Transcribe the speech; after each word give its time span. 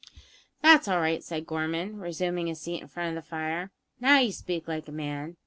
"That's 0.63 0.87
all 0.87 0.99
right," 0.99 1.23
said 1.23 1.45
Gorman, 1.45 1.99
resuming 1.99 2.47
his 2.47 2.59
seat 2.59 2.81
in 2.81 2.87
front 2.87 3.09
of 3.15 3.23
the 3.23 3.29
fire; 3.29 3.69
"now 3.99 4.17
you 4.17 4.31
speak 4.31 4.67
like 4.67 4.87
a 4.87 4.91
man. 4.91 5.37